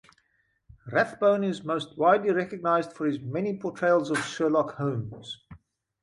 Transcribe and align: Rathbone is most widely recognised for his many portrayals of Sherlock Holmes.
Rathbone 0.91 1.43
is 1.43 1.63
most 1.63 1.95
widely 1.95 2.31
recognised 2.31 2.91
for 2.91 3.05
his 3.05 3.19
many 3.19 3.59
portrayals 3.59 4.09
of 4.09 4.17
Sherlock 4.17 4.77
Holmes. 4.77 5.45